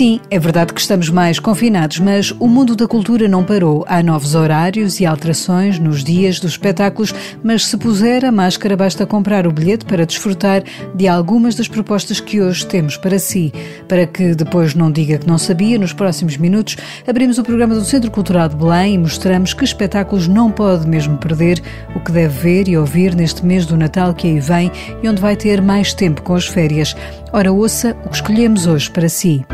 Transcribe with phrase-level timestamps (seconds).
[0.00, 3.84] Sim, é verdade que estamos mais confinados, mas o mundo da cultura não parou.
[3.86, 7.14] Há novos horários e alterações nos dias dos espetáculos,
[7.44, 12.18] mas se puser a máscara, basta comprar o bilhete para desfrutar de algumas das propostas
[12.18, 13.52] que hoje temos para si.
[13.86, 17.84] Para que depois não diga que não sabia, nos próximos minutos abrimos o programa do
[17.84, 21.62] Centro Cultural de Belém e mostramos que espetáculos não pode mesmo perder,
[21.94, 24.72] o que deve ver e ouvir neste mês do Natal que aí vem
[25.02, 26.96] e onde vai ter mais tempo com as férias.
[27.34, 29.44] Ora, ouça o que escolhemos hoje para si.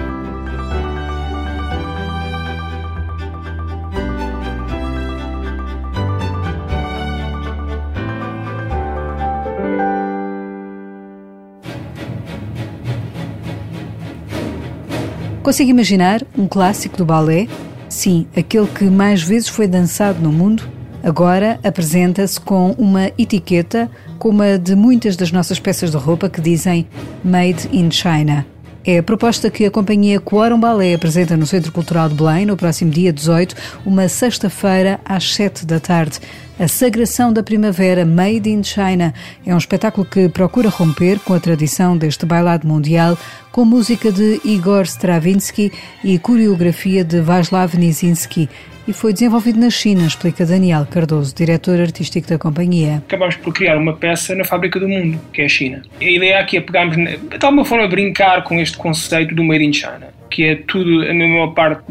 [15.47, 17.47] Consegue imaginar um clássico do balé?
[17.89, 20.69] Sim, aquele que mais vezes foi dançado no mundo,
[21.05, 26.41] agora apresenta-se com uma etiqueta como a de muitas das nossas peças de roupa que
[26.41, 26.85] dizem
[27.23, 28.45] Made in China.
[28.89, 32.57] É a proposta que a companhia Quorum Ballet apresenta no Centro Cultural de Belém no
[32.57, 36.21] próximo dia 18, uma sexta-feira às 7 da tarde.
[36.57, 39.13] A Sagração da Primavera Made in China
[39.45, 43.19] é um espetáculo que procura romper com a tradição deste bailado mundial
[43.51, 45.73] com música de Igor Stravinsky
[46.05, 48.49] e coreografia de Vaslav Nizinski
[48.87, 53.03] e foi desenvolvido na China, explica Daniel Cardoso, diretor artístico da companhia.
[53.07, 55.83] Acabámos por criar uma peça na fábrica do mundo, que é a China.
[56.01, 59.73] A ideia aqui é pegarmos, de alguma forma, brincar com este conceito do Made in
[59.73, 61.83] China que é tudo, a maior parte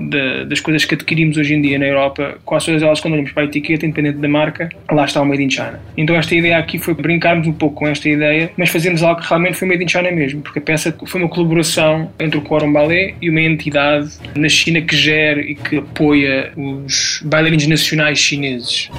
[0.48, 3.44] das coisas que adquirimos hoje em dia na Europa, quase todas elas, quando olhamos para
[3.44, 5.80] a etiqueta, independente da marca, lá está o Made in China.
[5.98, 9.28] Então esta ideia aqui foi brincarmos um pouco com esta ideia, mas fazermos algo que
[9.28, 12.72] realmente foi Made in China mesmo, porque a peça foi uma colaboração entre o Quorum
[12.72, 18.90] Ballet e uma entidade na China que gera e que apoia os bailarinos nacionais chineses.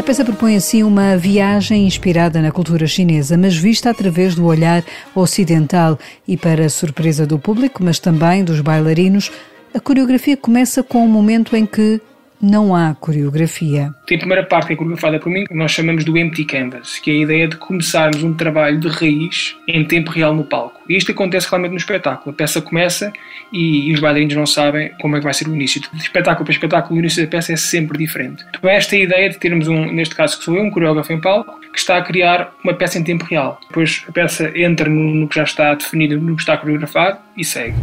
[0.00, 4.82] A peça propõe assim uma viagem inspirada na cultura chinesa, mas vista através do olhar
[5.14, 9.30] ocidental e, para surpresa do público, mas também dos bailarinos,
[9.74, 12.00] a coreografia começa com um momento em que
[12.40, 13.94] não há coreografia.
[14.06, 16.98] Tem a primeira parte que é coreografada por mim, que nós chamamos do empty canvas,
[16.98, 20.80] que é a ideia de começarmos um trabalho de raiz em tempo real no palco.
[20.88, 22.30] E isto acontece realmente no espetáculo.
[22.30, 23.12] A peça começa
[23.52, 25.80] e, os bailarinos não sabem como é que vai ser o início.
[25.92, 28.44] De espetáculo para espetáculo, o início da peça é sempre diferente.
[28.48, 31.12] Então, esta é a ideia de termos, um, neste caso que sou eu, um coreógrafo
[31.12, 33.60] em palco, que está a criar uma peça em tempo real.
[33.68, 37.44] Depois a peça entra no, no que já está definido, no que está coreografado e
[37.44, 37.76] segue.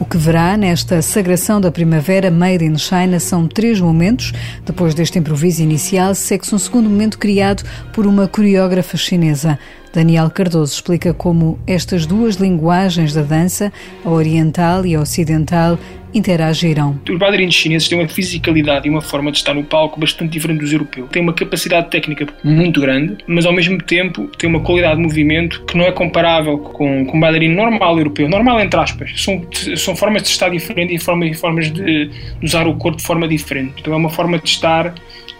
[0.00, 4.32] O que verá nesta sagração da primavera Made in China são três momentos.
[4.64, 9.58] Depois deste improviso inicial, segue-se um segundo momento criado por uma coreógrafa chinesa.
[9.92, 13.72] Daniel Cardoso explica como estas duas linguagens da dança,
[14.04, 15.76] a oriental e a ocidental,
[16.12, 16.98] interagiram.
[17.08, 20.60] Os bailarinos chineses têm uma fisicalidade e uma forma de estar no palco bastante diferente
[20.60, 21.08] dos europeus.
[21.10, 25.62] Têm uma capacidade técnica muito grande, mas ao mesmo tempo têm uma qualidade de movimento
[25.64, 28.28] que não é comparável com, com um bailarino normal europeu.
[28.28, 29.12] Normal, entre aspas.
[29.16, 32.10] São, são formas de estar diferentes e formas, formas de, de
[32.42, 33.74] usar o corpo de forma diferente.
[33.78, 34.94] Então é uma forma de estar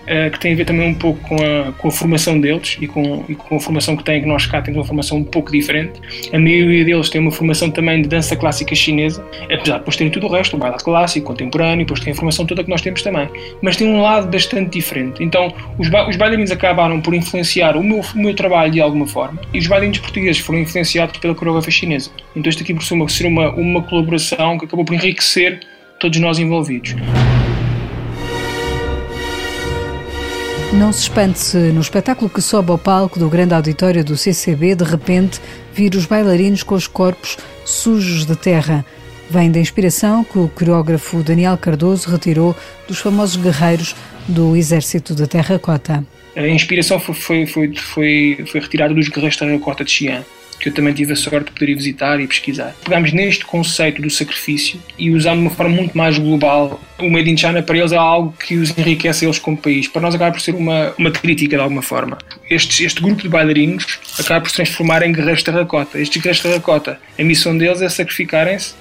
[0.08, 2.86] uh, que tem a ver também um pouco com a, com a formação deles e
[2.86, 5.52] com, e com a formação que têm, que nós cá temos uma formação um pouco
[5.52, 6.00] diferente.
[6.32, 10.10] A maioria deles tem uma formação também de dança clássica chinesa, apesar de depois terem
[10.10, 13.02] tudo o resto, o baile clássico, contemporâneo, depois tem a formação toda que nós temos
[13.02, 13.28] também.
[13.62, 15.22] Mas tem um lado bastante diferente.
[15.22, 19.06] Então, os, ba os bailarinos acabaram por influenciar o meu, o meu trabalho de alguma
[19.06, 22.10] forma e os bailarinos portugueses foram influenciados pela coreógrafa chinesa.
[22.34, 25.60] Então, isto aqui por ser uma, uma colaboração que acabou por enriquecer
[25.98, 26.94] todos nós envolvidos.
[30.72, 34.74] Não se espante se no espetáculo que sobe ao palco do grande auditório do CCB,
[34.74, 35.40] de repente,
[35.72, 38.84] vir os bailarinos com os corpos sujos de terra.
[39.30, 42.54] Vem da inspiração que o coreógrafo Daniel Cardoso retirou
[42.86, 43.96] dos famosos guerreiros
[44.28, 46.04] do Exército da Terracota.
[46.36, 50.24] A inspiração foi, foi, foi, foi, retirada dos guerreiros da Terracota de Xi'an
[50.58, 52.74] que eu também tive a sorte de poder ir visitar e pesquisar.
[52.84, 56.80] Pegámos neste conceito do sacrifício e usámos de uma forma muito mais global.
[56.98, 59.88] O Made in China para eles é algo que os enriquece eles como país.
[59.88, 62.18] Para nós acaba por ser uma, uma crítica de alguma forma.
[62.50, 65.98] Este, este grupo de bailarinos acaba por se transformar em guerreiros terracota.
[66.00, 68.74] Estes guerreiros terracota, a missão deles é sacrificarem-se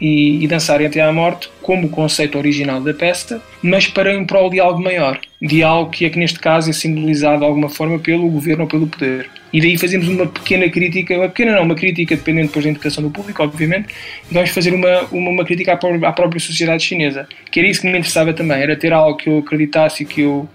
[0.00, 4.24] e, e dançarem até à morte, como o conceito original da peça, mas para em
[4.24, 7.68] prol de algo maior, de algo que é que neste caso é simbolizado de alguma
[7.68, 9.30] forma pelo governo ou pelo poder.
[9.54, 13.04] E daí fazemos uma pequena crítica, uma pequena não, uma crítica dependendo depois da interpretação
[13.04, 13.86] do público, obviamente,
[14.28, 17.82] e vamos fazer uma, uma, uma crítica à, à própria sociedade chinesa, que era isso
[17.82, 20.48] que me interessava também, era ter algo que eu acreditasse e que eu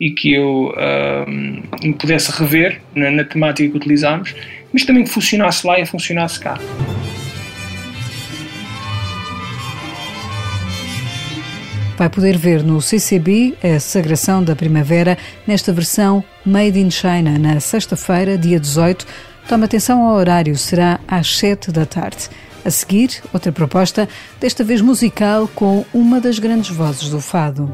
[0.00, 4.34] e que eu uh, pudesse rever na, na temática que utilizámos,
[4.72, 6.56] mas também que funcionasse lá e funcionasse cá.
[11.98, 17.58] Vai poder ver no CCB a Sagração da Primavera nesta versão Made in China, na
[17.58, 19.04] sexta-feira, dia 18,
[19.48, 22.28] Toma atenção ao horário, será às 7 da tarde.
[22.64, 24.06] A seguir, outra proposta,
[24.38, 27.72] desta vez musical, com uma das grandes vozes do fado.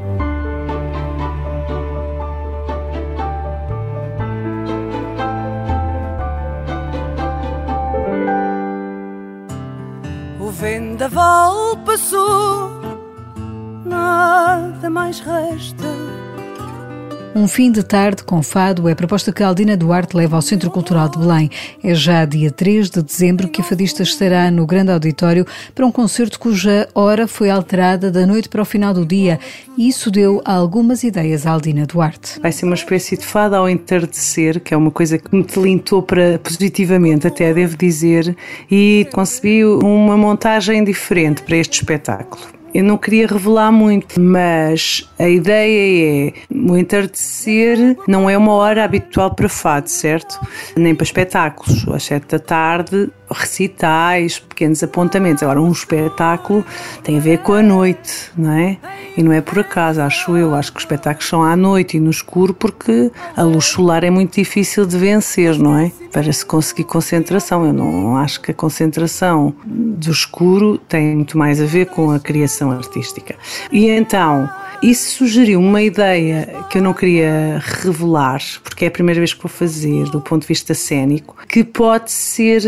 [10.39, 12.74] O vendaval passou,
[14.85, 15.83] nada mais resta
[17.37, 20.71] um fim de tarde com fado é a proposta que Aldina Duarte leva ao Centro
[20.71, 21.51] Cultural de Belém.
[21.83, 25.45] É já dia 3 de dezembro que a fadista estará no grande auditório
[25.75, 29.37] para um concerto cuja hora foi alterada da noite para o final do dia
[29.77, 32.39] e isso deu algumas ideias a Aldina Duarte.
[32.39, 36.01] Vai ser uma espécie de fado ao entardecer, que é uma coisa que me delintou
[36.01, 38.33] para positivamente, até devo dizer,
[38.71, 42.55] e concebi uma montagem diferente para este espetáculo.
[42.75, 48.83] Eu não queria revelar muito, mas a ideia é o entardecer não é uma hora
[48.83, 50.37] habitual para fado, certo?
[50.75, 51.87] Nem para espetáculos.
[51.87, 55.41] Às sete da tarde, recitais, pequenos apontamentos.
[55.41, 56.65] Agora, um espetáculo
[57.01, 58.77] tem a ver com a noite, não é?
[59.15, 60.53] E não é por acaso, acho eu.
[60.53, 64.09] Acho que os espetáculos são à noite e no escuro porque a luz solar é
[64.09, 65.93] muito difícil de vencer, não é?
[66.15, 67.65] Para se conseguir concentração.
[67.65, 72.17] Eu não acho que a concentração do escuro tem muito mais a ver com a
[72.21, 73.35] criação artística.
[73.69, 74.49] E então,
[74.81, 79.43] isso sugeriu uma ideia que eu não queria revelar, porque é a primeira vez que
[79.43, 82.61] vou fazer do ponto de vista cênico, que pode ser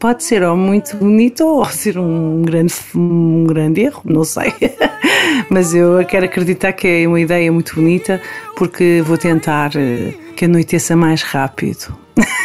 [0.00, 4.52] pode ser ou muito bonito ou ser um grande, um grande erro, não sei.
[5.48, 8.20] Mas eu quero acreditar que é uma ideia muito bonita
[8.56, 11.96] porque vou tentar eh, que anoiteça mais rápido.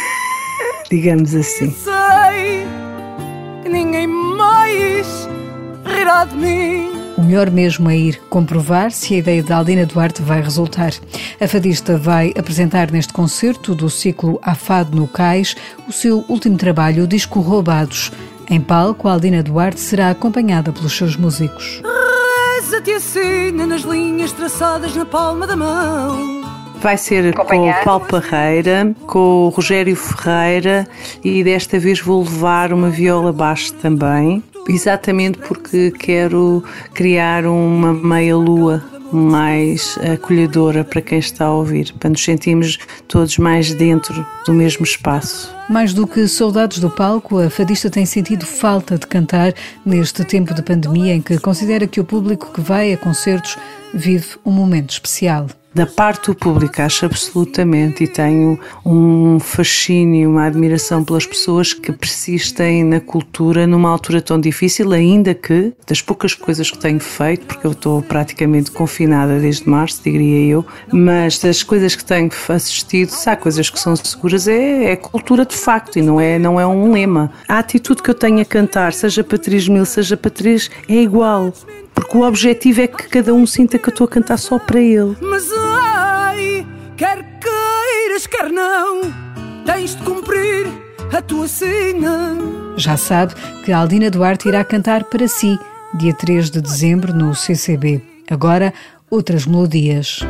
[0.90, 1.70] Digamos assim.
[1.70, 2.66] Sei
[3.62, 5.28] que ninguém mais
[5.84, 6.90] rirá de mim.
[7.16, 10.92] O melhor mesmo é ir comprovar se a ideia de Aldina Duarte vai resultar.
[11.40, 15.56] A fadista vai apresentar neste concerto do ciclo Afado no Cais
[15.88, 18.10] o seu último trabalho, o disco Roubados.
[18.50, 21.80] Em palco, Aldina Duarte será acompanhada pelos seus músicos.
[22.56, 26.33] Reza-te assina nas linhas traçadas na palma da mão.
[26.84, 30.86] Vai ser com o Paulo Parreira, com o Rogério Ferreira
[31.24, 34.44] e desta vez vou levar uma viola baixo também.
[34.68, 42.22] Exatamente porque quero criar uma meia-lua mais acolhedora para quem está a ouvir, para nos
[42.22, 42.78] sentirmos
[43.08, 45.50] todos mais dentro do mesmo espaço.
[45.70, 49.54] Mais do que soldados do palco, a fadista tem sentido falta de cantar
[49.86, 53.56] neste tempo de pandemia em que considera que o público que vai a concertos
[53.94, 60.46] vive um momento especial da parte do público, acho absolutamente, e tenho um fascínio, uma
[60.46, 66.34] admiração pelas pessoas que persistem na cultura numa altura tão difícil, ainda que das poucas
[66.34, 71.62] coisas que tenho feito, porque eu estou praticamente confinada desde março, diria eu, mas das
[71.62, 75.98] coisas que tenho assistido, se há coisas que são seguras, é, é cultura de facto
[75.98, 77.32] e não é, não é um lema.
[77.48, 81.52] A atitude que eu tenho a cantar, seja Patrícia Mil, seja Patrícia, é igual.
[81.94, 84.80] Porque o objetivo é que cada um sinta que eu estou a cantar só para
[84.80, 85.16] ele.
[85.20, 89.02] Mas ai, quer queiras, quer não,
[89.64, 90.66] tens de cumprir
[91.12, 92.36] a tua sina.
[92.76, 95.58] Já sabe que a Aldina Duarte irá cantar para si,
[95.94, 98.02] dia 3 de dezembro, no CCB.
[98.28, 98.74] Agora,
[99.10, 100.20] outras melodias.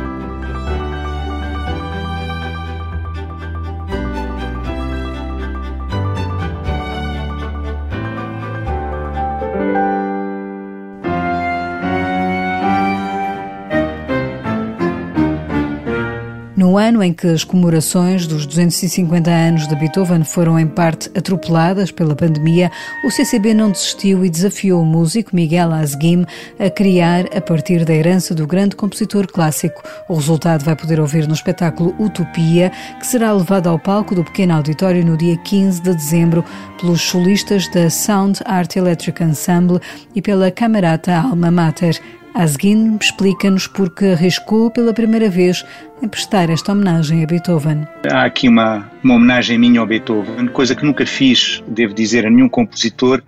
[16.65, 21.91] No ano em que as comemorações dos 250 anos de Beethoven foram em parte atropeladas
[21.91, 22.71] pela pandemia,
[23.05, 26.25] o CCB não desistiu e desafiou o músico Miguel Asguim
[26.57, 29.83] a criar a partir da herança do grande compositor clássico.
[30.09, 34.55] O resultado vai poder ouvir no espetáculo Utopia, que será levado ao palco do pequeno
[34.55, 36.43] auditório no dia 15 de dezembro
[36.81, 39.79] pelos solistas da Sound Art Electric Ensemble
[40.15, 42.01] e pela Camerata Alma Mater.
[42.35, 45.65] Asguin explica-nos porque arriscou pela primeira vez
[46.03, 47.87] em prestar esta homenagem a Beethoven.
[48.11, 52.29] Há aqui uma, uma homenagem minha ao Beethoven, coisa que nunca fiz, devo dizer, a
[52.29, 53.23] nenhum compositor,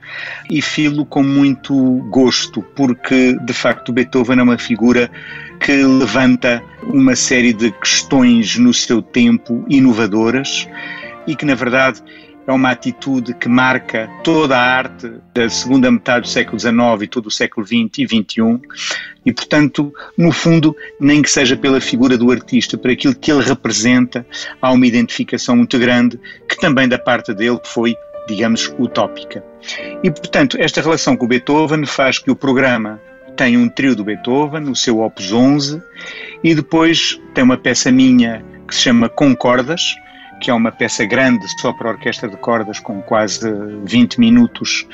[0.52, 1.74] e filo com muito
[2.10, 5.10] gosto, porque de facto Beethoven é uma figura
[5.58, 10.68] que levanta uma série de questões no seu tempo inovadoras
[11.26, 12.02] e que, na verdade,
[12.48, 17.08] é uma atitude que marca toda a arte da segunda metade do século XIX e
[17.08, 18.62] todo o século XX e XXI,
[19.26, 23.44] e, portanto, no fundo, nem que seja pela figura do artista, por aquilo que ele
[23.44, 24.26] representa,
[24.62, 27.94] há uma identificação muito grande, que também da parte dele foi,
[28.30, 29.44] digamos, utópica.
[30.02, 33.02] E, portanto, esta relação com o Beethoven faz que o programa
[33.36, 35.82] tenha um trio do Beethoven, o seu Opus 11,
[36.42, 39.96] e depois tem uma peça minha que se chama Concordas,
[40.42, 43.50] que é uma peça grande só para orquestra de cordas, com quase
[43.84, 44.88] 20 minutos,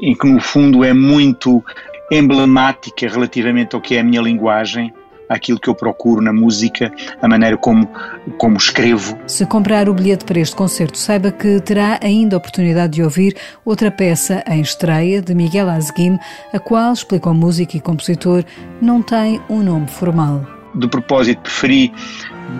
[0.00, 1.64] em que no fundo é muito
[2.10, 4.92] emblemática relativamente ao que é a minha linguagem,
[5.28, 6.92] aquilo que eu procuro na música,
[7.22, 7.88] a maneira como,
[8.36, 9.16] como escrevo.
[9.28, 13.36] Se comprar o bilhete para este concerto, saiba que terá ainda a oportunidade de ouvir
[13.64, 16.18] outra peça em estreia de Miguel Azguim,
[16.52, 18.44] a qual, explica o músico e compositor,
[18.82, 20.59] não tem um nome formal.
[20.74, 21.92] De propósito, preferi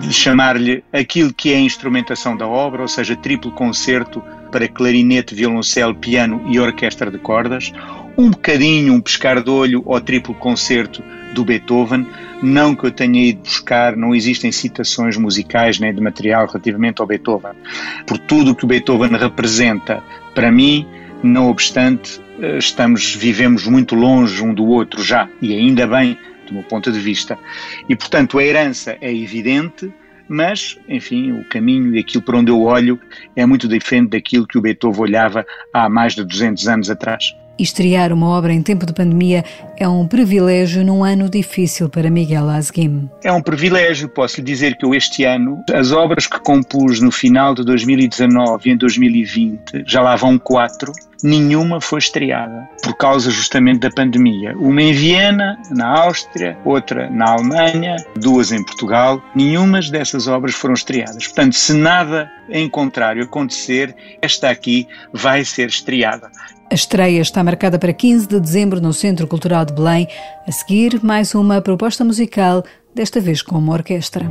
[0.09, 5.95] chamar-lhe aquilo que é a instrumentação da obra, ou seja, triplo concerto para clarinete, violoncelo,
[5.95, 7.71] piano e orquestra de cordas,
[8.17, 11.01] um bocadinho, um pescar de olho ao triplo concerto
[11.33, 12.05] do Beethoven,
[12.41, 17.07] não que eu tenha ido buscar, não existem citações musicais nem de material relativamente ao
[17.07, 17.53] Beethoven.
[18.05, 20.03] Por tudo o que o Beethoven representa
[20.35, 20.85] para mim,
[21.23, 26.17] não obstante, eh, estamos, vivemos muito longe um do outro já, e ainda bem,
[26.51, 27.37] do meu ponto de vista.
[27.87, 29.91] E, portanto, a herança é evidente,
[30.27, 32.99] mas, enfim, o caminho e aquilo por onde eu olho
[33.35, 37.35] é muito diferente daquilo que o Beethoven olhava há mais de 200 anos atrás.
[37.59, 39.43] E estrear uma obra em tempo de pandemia
[39.77, 43.09] é um privilégio num ano difícil para Miguel Asguim.
[43.23, 47.11] É um privilégio, posso lhe dizer que eu este ano, as obras que compus no
[47.11, 50.91] final de 2019 e em 2020, já lá vão quatro,
[51.23, 54.55] nenhuma foi estreada, por causa justamente da pandemia.
[54.57, 59.21] Uma em Viena, na Áustria, outra na Alemanha, duas em Portugal.
[59.35, 61.27] Nenhumas dessas obras foram estreadas.
[61.27, 66.31] Portanto, se nada em contrário acontecer, esta aqui vai ser estreada.
[66.69, 70.07] A estreia está marcada para 15 de dezembro no Centro Cultural de Belém.
[70.47, 72.63] A seguir, mais uma proposta musical,
[72.95, 74.25] desta vez com uma orquestra.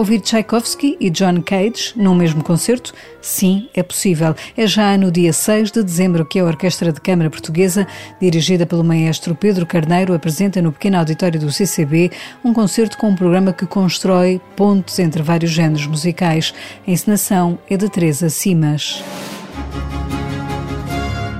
[0.00, 2.94] Ouvir Tchaikovsky e John Cage num mesmo concerto?
[3.20, 4.34] Sim, é possível.
[4.56, 7.86] É já no dia 6 de dezembro que a Orquestra de Câmara Portuguesa,
[8.18, 13.14] dirigida pelo maestro Pedro Carneiro, apresenta no pequeno auditório do CCB um concerto com um
[13.14, 16.54] programa que constrói pontos entre vários géneros musicais.
[16.88, 19.04] A encenação é de Teresa Simas.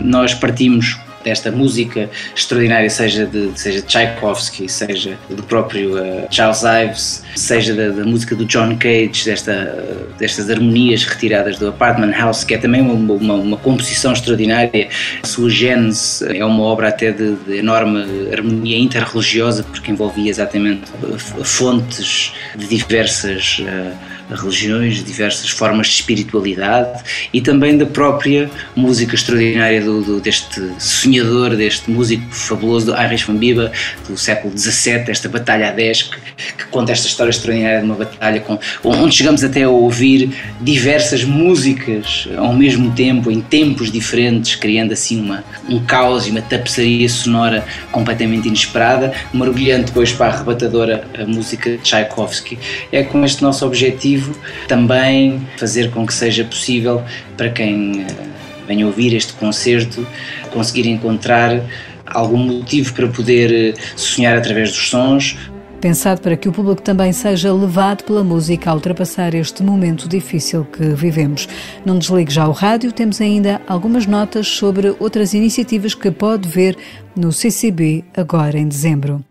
[0.02, 6.62] Nós partimos desta música extraordinária, seja de, seja de Tchaikovsky, seja do próprio uh, Charles
[6.62, 12.44] Ives, seja da, da, música do John Cage, desta, destas harmonias retiradas do Apartment House,
[12.44, 14.88] que é também uma, uma, uma composição extraordinária.
[15.22, 20.82] A sua gênese é uma obra até de, de enorme harmonia interreligiosa, porque envolvia exatamente
[21.42, 23.58] fontes de diversas.
[23.60, 30.60] Uh, religiões, diversas formas de espiritualidade e também da própria música extraordinária do, do, deste
[30.78, 33.70] sonhador, deste músico fabuloso do Heinrich von Bieber
[34.08, 36.18] do século XVII, esta Batalha a 10, que,
[36.58, 41.24] que, conta esta história extraordinária de uma batalha com, onde chegamos até a ouvir diversas
[41.24, 47.08] músicas ao mesmo tempo, em tempos diferentes, criando assim uma, um caos e uma tapeçaria
[47.08, 52.58] sonora completamente inesperada, mergulhando depois para a arrebatadora a música de Tchaikovsky.
[52.92, 54.34] É com este nosso objetivo objetivo
[54.68, 57.02] também fazer com que seja possível
[57.36, 58.06] para quem eh,
[58.66, 60.06] venha ouvir este concerto
[60.52, 61.60] conseguir encontrar
[62.06, 65.36] algum motivo para poder eh, sonhar através dos sons.
[65.80, 70.66] Pensado para que o público também seja levado pela música a ultrapassar este momento difícil
[70.66, 71.48] que vivemos.
[71.86, 76.76] Não desligue já o rádio, temos ainda algumas notas sobre outras iniciativas que pode ver
[77.16, 79.24] no CCB agora em dezembro.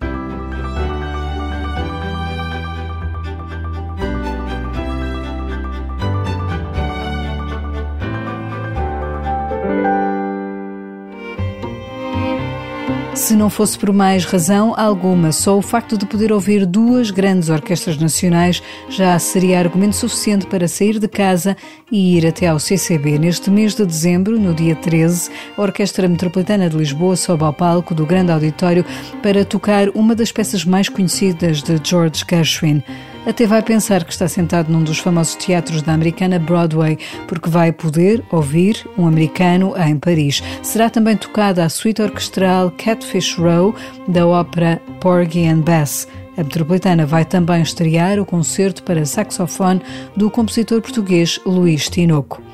[13.40, 17.98] Não fosse por mais razão alguma, só o facto de poder ouvir duas grandes orquestras
[17.98, 21.56] nacionais já seria argumento suficiente para sair de casa
[21.90, 23.18] e ir até ao CCB.
[23.18, 27.96] Neste mês de dezembro, no dia 13, a Orquestra Metropolitana de Lisboa sobe ao palco
[27.96, 28.86] do grande auditório
[29.24, 32.84] para tocar uma das peças mais conhecidas de George Gershwin
[33.26, 36.98] até vai pensar que está sentado num dos famosos teatros da americana Broadway,
[37.28, 40.42] porque vai poder ouvir um americano em Paris.
[40.64, 43.76] Será também tocada a suíte orquestral Catfish Row
[44.08, 46.08] da ópera Porgy and Bess.
[46.38, 49.82] A Metropolitana vai também estrear o concerto para saxofone
[50.16, 52.49] do compositor português Luís Tinoco.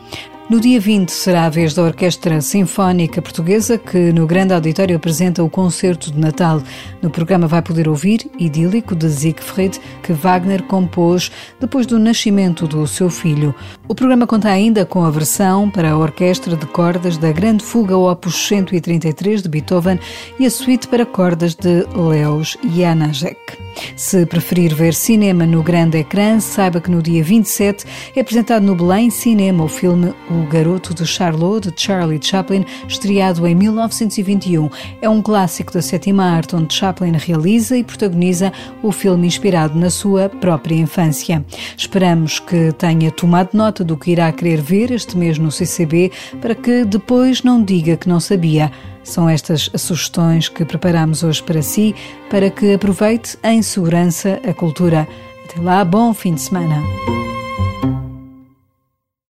[0.47, 5.43] No dia 20 será a vez da Orquestra Sinfónica Portuguesa, que no Grande Auditório apresenta
[5.43, 6.61] o Concerto de Natal.
[7.01, 12.85] No programa vai poder ouvir Idílico de Siegfried, que Wagner compôs depois do nascimento do
[12.85, 13.55] seu filho.
[13.87, 17.97] O programa conta ainda com a versão para a orquestra de cordas da Grande Fuga
[17.97, 19.99] Opus 133 de Beethoven
[20.39, 23.65] e a suíte para cordas de Leos Janáček.
[23.95, 27.85] Se preferir ver cinema no grande ecrã, saiba que no dia 27
[28.15, 33.47] é apresentado no Belém Cinema o filme O Garoto de Charlot, de Charlie Chaplin, estreado
[33.47, 34.69] em 1921.
[35.01, 38.51] É um clássico da sétima arte onde Chaplin realiza e protagoniza
[38.83, 41.43] o filme inspirado na sua própria infância.
[41.77, 46.11] Esperamos que tenha tomado nota do que irá querer ver este mês no CCB
[46.41, 48.69] para que depois não diga que não sabia.
[49.05, 51.95] São estas as sugestões que preparamos hoje para si,
[52.29, 55.07] para que aproveite em segurança a cultura.
[55.45, 56.83] Até lá, bom fim de semana.